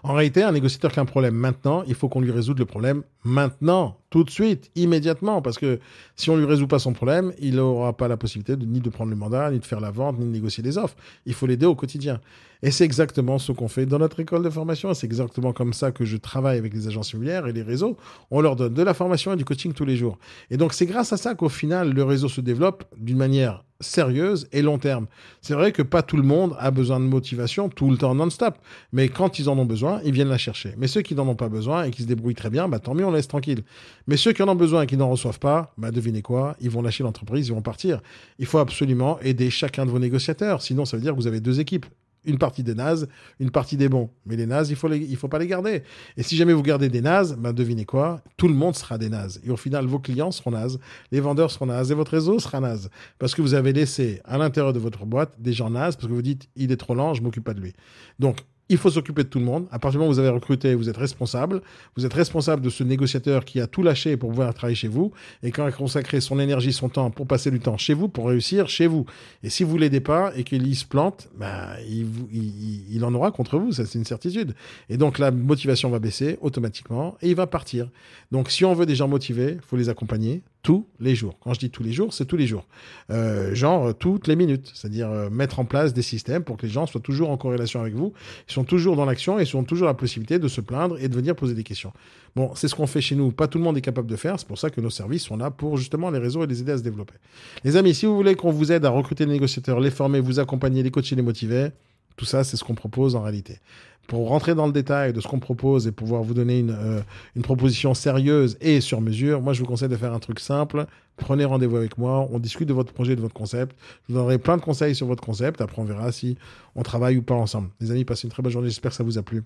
En 0.02 0.14
réalité, 0.14 0.42
un 0.42 0.52
négociateur 0.52 0.92
qui 0.92 0.98
a 0.98 1.02
un 1.02 1.06
problème 1.06 1.34
maintenant, 1.34 1.82
il 1.86 1.94
faut 1.94 2.08
qu'on 2.08 2.20
lui 2.20 2.30
résoudre 2.30 2.60
le 2.60 2.66
problème 2.66 3.02
maintenant, 3.24 3.98
tout 4.10 4.24
de 4.24 4.30
suite, 4.30 4.70
immédiatement, 4.76 5.42
parce 5.42 5.58
que 5.58 5.80
si 6.14 6.30
on 6.30 6.36
lui 6.36 6.44
résout 6.44 6.68
pas 6.68 6.78
son 6.78 6.92
problème, 6.92 7.32
il 7.40 7.56
n'aura 7.56 7.96
pas 7.96 8.08
la 8.08 8.16
possibilité 8.16 8.56
ni 8.56 8.80
de 8.80 8.88
prendre 8.88 9.10
le 9.10 9.16
mandat, 9.16 9.50
ni 9.50 9.58
de 9.58 9.64
faire 9.64 9.80
la 9.80 9.90
vente, 9.90 10.18
ni 10.18 10.24
de 10.24 10.30
négocier 10.30 10.62
les 10.62 10.78
offres. 10.78 10.96
Il 11.26 11.34
faut 11.34 11.46
l'aider 11.46 11.66
au 11.66 11.74
quotidien. 11.74 12.20
Et 12.62 12.70
c'est 12.70 12.84
exactement 12.84 13.38
ce 13.38 13.52
qu'on 13.52 13.68
fait 13.68 13.84
dans 13.84 13.98
notre 13.98 14.20
école 14.20 14.42
de 14.42 14.50
formation. 14.50 14.94
C'est 14.94 15.06
exactement 15.06 15.52
comme 15.52 15.72
ça 15.72 15.92
que 15.92 16.04
je 16.04 16.16
travaille 16.16 16.56
avec 16.56 16.72
les 16.72 16.88
agences 16.88 17.12
immobilières 17.12 17.46
et 17.46 17.52
les 17.52 17.62
réseaux. 17.62 17.96
On 18.30 18.40
leur 18.40 18.56
donne 18.56 18.74
de 18.74 18.82
la 18.82 18.94
formation 18.94 19.32
et 19.32 19.36
du 19.36 19.44
coaching 19.44 19.72
tous 19.72 19.84
les 19.84 19.96
jours. 19.96 20.18
Et 20.50 20.56
donc, 20.56 20.72
c'est 20.72 20.86
grâce 20.86 21.12
à 21.12 21.16
ça 21.16 21.34
qu'au 21.34 21.50
final, 21.50 21.92
le 21.92 22.02
réseau 22.02 22.28
se 22.28 22.40
développe 22.40 22.84
d'une 22.96 23.18
manière 23.18 23.65
sérieuse 23.80 24.48
et 24.52 24.62
long 24.62 24.78
terme. 24.78 25.06
C'est 25.40 25.54
vrai 25.54 25.72
que 25.72 25.82
pas 25.82 26.02
tout 26.02 26.16
le 26.16 26.22
monde 26.22 26.56
a 26.58 26.70
besoin 26.70 27.00
de 27.00 27.04
motivation 27.04 27.68
tout 27.68 27.90
le 27.90 27.96
temps 27.96 28.14
non-stop, 28.14 28.58
mais 28.92 29.08
quand 29.08 29.38
ils 29.38 29.48
en 29.48 29.58
ont 29.58 29.64
besoin, 29.64 30.00
ils 30.04 30.12
viennent 30.12 30.28
la 30.28 30.38
chercher. 30.38 30.74
Mais 30.78 30.86
ceux 30.86 31.02
qui 31.02 31.14
n'en 31.14 31.26
ont 31.28 31.34
pas 31.34 31.48
besoin 31.48 31.84
et 31.84 31.90
qui 31.90 32.02
se 32.02 32.06
débrouillent 32.06 32.34
très 32.34 32.50
bien, 32.50 32.68
bah, 32.68 32.78
tant 32.78 32.94
mieux, 32.94 33.04
on 33.04 33.12
laisse 33.12 33.28
tranquille. 33.28 33.62
Mais 34.06 34.16
ceux 34.16 34.32
qui 34.32 34.42
en 34.42 34.48
ont 34.48 34.54
besoin 34.54 34.82
et 34.82 34.86
qui 34.86 34.96
n'en 34.96 35.10
reçoivent 35.10 35.38
pas, 35.38 35.72
bah, 35.78 35.90
devinez 35.90 36.22
quoi, 36.22 36.56
ils 36.60 36.70
vont 36.70 36.82
lâcher 36.82 37.04
l'entreprise, 37.04 37.48
ils 37.48 37.54
vont 37.54 37.62
partir. 37.62 38.00
Il 38.38 38.46
faut 38.46 38.58
absolument 38.58 39.18
aider 39.20 39.50
chacun 39.50 39.86
de 39.86 39.90
vos 39.90 39.98
négociateurs, 39.98 40.62
sinon 40.62 40.84
ça 40.84 40.96
veut 40.96 41.02
dire 41.02 41.12
que 41.12 41.18
vous 41.18 41.26
avez 41.26 41.40
deux 41.40 41.60
équipes 41.60 41.86
une 42.26 42.38
partie 42.38 42.62
des 42.62 42.74
nazes, 42.74 43.08
une 43.40 43.50
partie 43.50 43.76
des 43.76 43.88
bons. 43.88 44.10
Mais 44.26 44.36
les 44.36 44.46
nazes, 44.46 44.70
il 44.70 44.76
faut 44.76 44.92
il 44.92 45.16
faut 45.16 45.28
pas 45.28 45.38
les 45.38 45.46
garder. 45.46 45.82
Et 46.16 46.22
si 46.22 46.36
jamais 46.36 46.52
vous 46.52 46.62
gardez 46.62 46.88
des 46.88 47.00
nazes, 47.00 47.36
ben 47.38 47.52
devinez 47.52 47.84
quoi? 47.84 48.20
Tout 48.36 48.48
le 48.48 48.54
monde 48.54 48.74
sera 48.74 48.98
des 48.98 49.08
nazes. 49.08 49.40
Et 49.44 49.50
au 49.50 49.56
final, 49.56 49.86
vos 49.86 49.98
clients 49.98 50.30
seront 50.30 50.50
nazes, 50.50 50.78
les 51.12 51.20
vendeurs 51.20 51.50
seront 51.50 51.66
nazes 51.66 51.90
et 51.90 51.94
votre 51.94 52.12
réseau 52.12 52.38
sera 52.38 52.60
naze. 52.60 52.90
Parce 53.18 53.34
que 53.34 53.42
vous 53.42 53.54
avez 53.54 53.72
laissé 53.72 54.20
à 54.24 54.38
l'intérieur 54.38 54.72
de 54.72 54.78
votre 54.78 55.06
boîte 55.06 55.40
des 55.40 55.52
gens 55.52 55.70
nazes 55.70 55.96
parce 55.96 56.08
que 56.08 56.12
vous 56.12 56.22
dites, 56.22 56.48
il 56.56 56.72
est 56.72 56.76
trop 56.76 56.94
lent, 56.94 57.14
je 57.14 57.22
m'occupe 57.22 57.44
pas 57.44 57.54
de 57.54 57.60
lui. 57.60 57.72
Donc, 58.18 58.44
il 58.68 58.76
faut 58.76 58.90
s'occuper 58.90 59.22
de 59.22 59.28
tout 59.28 59.38
le 59.38 59.44
monde. 59.44 59.66
À 59.70 59.78
partir 59.78 59.92
du 59.92 59.98
moment 59.98 60.10
où 60.10 60.14
vous 60.14 60.18
avez 60.18 60.28
recruté, 60.28 60.74
vous 60.74 60.88
êtes 60.88 60.96
responsable. 60.96 61.62
Vous 61.96 62.04
êtes 62.04 62.14
responsable 62.14 62.62
de 62.62 62.70
ce 62.70 62.82
négociateur 62.82 63.44
qui 63.44 63.60
a 63.60 63.66
tout 63.66 63.82
lâché 63.82 64.16
pour 64.16 64.30
pouvoir 64.30 64.52
travailler 64.54 64.74
chez 64.74 64.88
vous 64.88 65.12
et 65.42 65.52
qui 65.52 65.60
a 65.60 65.70
consacré 65.70 66.20
son 66.20 66.40
énergie, 66.40 66.72
son 66.72 66.88
temps 66.88 67.10
pour 67.10 67.26
passer 67.26 67.50
du 67.50 67.60
temps 67.60 67.76
chez 67.76 67.94
vous, 67.94 68.08
pour 68.08 68.26
réussir 68.26 68.68
chez 68.68 68.86
vous. 68.86 69.06
Et 69.42 69.50
si 69.50 69.62
vous 69.62 69.78
l'aidez 69.78 70.00
pas 70.00 70.32
et 70.36 70.42
qu'il 70.42 70.74
se 70.74 70.84
plante, 70.84 71.28
bah, 71.38 71.74
il, 71.88 72.06
il, 72.32 72.94
il, 72.94 73.04
en 73.04 73.14
aura 73.14 73.30
contre 73.30 73.58
vous. 73.58 73.72
Ça, 73.72 73.86
c'est 73.86 73.98
une 73.98 74.04
certitude. 74.04 74.54
Et 74.88 74.96
donc, 74.96 75.18
la 75.18 75.30
motivation 75.30 75.88
va 75.88 75.98
baisser 75.98 76.38
automatiquement 76.40 77.16
et 77.22 77.30
il 77.30 77.36
va 77.36 77.46
partir. 77.46 77.88
Donc, 78.32 78.50
si 78.50 78.64
on 78.64 78.74
veut 78.74 78.86
des 78.86 78.96
gens 78.96 79.08
motivés, 79.08 79.58
faut 79.64 79.76
les 79.76 79.88
accompagner 79.88 80.42
tous 80.66 80.84
les 80.98 81.14
jours. 81.14 81.38
Quand 81.44 81.54
je 81.54 81.60
dis 81.60 81.70
tous 81.70 81.84
les 81.84 81.92
jours, 81.92 82.12
c'est 82.12 82.24
tous 82.24 82.36
les 82.36 82.48
jours. 82.48 82.66
Euh, 83.10 83.54
genre 83.54 83.94
toutes 83.94 84.26
les 84.26 84.34
minutes. 84.34 84.72
C'est-à-dire 84.74 85.08
euh, 85.08 85.30
mettre 85.30 85.60
en 85.60 85.64
place 85.64 85.94
des 85.94 86.02
systèmes 86.02 86.42
pour 86.42 86.56
que 86.56 86.66
les 86.66 86.72
gens 86.72 86.86
soient 86.86 87.00
toujours 87.00 87.30
en 87.30 87.36
corrélation 87.36 87.80
avec 87.80 87.94
vous. 87.94 88.12
Ils 88.48 88.52
sont 88.52 88.64
toujours 88.64 88.96
dans 88.96 89.04
l'action 89.04 89.38
et 89.38 89.44
ils 89.44 89.56
ont 89.56 89.62
toujours 89.62 89.86
la 89.86 89.94
possibilité 89.94 90.40
de 90.40 90.48
se 90.48 90.60
plaindre 90.60 90.98
et 91.00 91.08
de 91.08 91.14
venir 91.14 91.36
poser 91.36 91.54
des 91.54 91.62
questions. 91.62 91.92
Bon, 92.34 92.50
c'est 92.56 92.66
ce 92.66 92.74
qu'on 92.74 92.88
fait 92.88 93.00
chez 93.00 93.14
nous. 93.14 93.30
Pas 93.30 93.46
tout 93.46 93.58
le 93.58 93.64
monde 93.64 93.78
est 93.78 93.80
capable 93.80 94.08
de 94.08 94.16
faire. 94.16 94.40
C'est 94.40 94.48
pour 94.48 94.58
ça 94.58 94.68
que 94.68 94.80
nos 94.80 94.90
services 94.90 95.22
sont 95.22 95.36
là 95.36 95.52
pour 95.52 95.76
justement 95.76 96.10
les 96.10 96.18
réseaux 96.18 96.42
et 96.42 96.48
les 96.48 96.62
aider 96.62 96.72
à 96.72 96.78
se 96.78 96.82
développer. 96.82 97.14
Les 97.62 97.76
amis, 97.76 97.94
si 97.94 98.06
vous 98.06 98.16
voulez 98.16 98.34
qu'on 98.34 98.50
vous 98.50 98.72
aide 98.72 98.84
à 98.84 98.90
recruter 98.90 99.24
des 99.24 99.34
négociateurs, 99.34 99.78
les 99.78 99.92
former, 99.92 100.18
vous 100.18 100.40
accompagner, 100.40 100.82
les 100.82 100.90
coacher, 100.90 101.14
les 101.14 101.22
motiver, 101.22 101.68
Tout 102.16 102.24
ça, 102.24 102.44
c'est 102.44 102.56
ce 102.56 102.64
qu'on 102.64 102.74
propose 102.74 103.14
en 103.14 103.22
réalité. 103.22 103.58
Pour 104.06 104.28
rentrer 104.28 104.54
dans 104.54 104.66
le 104.66 104.72
détail 104.72 105.12
de 105.12 105.20
ce 105.20 105.26
qu'on 105.26 105.40
propose 105.40 105.86
et 105.88 105.92
pouvoir 105.92 106.22
vous 106.22 106.34
donner 106.34 106.60
une, 106.60 106.70
euh, 106.70 107.00
une 107.34 107.42
proposition 107.42 107.92
sérieuse 107.92 108.56
et 108.60 108.80
sur 108.80 109.00
mesure, 109.00 109.42
moi 109.42 109.52
je 109.52 109.60
vous 109.60 109.66
conseille 109.66 109.88
de 109.88 109.96
faire 109.96 110.12
un 110.12 110.20
truc 110.20 110.38
simple. 110.38 110.86
Prenez 111.16 111.44
rendez-vous 111.44 111.76
avec 111.76 111.98
moi, 111.98 112.28
on 112.30 112.38
discute 112.38 112.68
de 112.68 112.72
votre 112.72 112.92
projet, 112.92 113.16
de 113.16 113.20
votre 113.20 113.34
concept. 113.34 113.76
Je 114.06 114.12
vous 114.12 114.18
donnerai 114.18 114.38
plein 114.38 114.56
de 114.56 114.62
conseils 114.62 114.94
sur 114.94 115.06
votre 115.06 115.24
concept. 115.24 115.60
Après, 115.60 115.82
on 115.82 115.84
verra 115.84 116.12
si 116.12 116.36
on 116.76 116.82
travaille 116.82 117.16
ou 117.16 117.22
pas 117.22 117.34
ensemble. 117.34 117.70
Les 117.80 117.90
amis, 117.90 118.04
passez 118.04 118.26
une 118.26 118.32
très 118.32 118.42
bonne 118.42 118.52
journée. 118.52 118.68
J'espère 118.68 118.92
que 118.92 118.96
ça 118.96 119.04
vous 119.04 119.18
a 119.18 119.22
plu. 119.22 119.42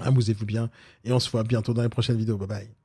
Amusez-vous 0.00 0.46
bien 0.46 0.70
et 1.04 1.12
on 1.12 1.18
se 1.18 1.30
voit 1.30 1.42
bientôt 1.42 1.74
dans 1.74 1.82
les 1.82 1.88
prochaines 1.90 2.16
vidéos. 2.16 2.38
Bye 2.38 2.48
bye. 2.48 2.81